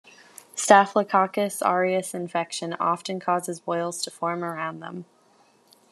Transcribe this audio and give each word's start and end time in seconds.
Staphylococcus 0.55 1.61
aureus 1.61 2.15
infection 2.15 2.73
often 2.79 3.19
causes 3.19 3.59
boils 3.59 4.01
to 4.01 4.09
form 4.09 4.43
around 4.43 4.79
them. 4.79 5.05